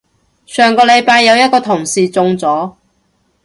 [0.47, 2.73] 上個禮拜有一個同事中咗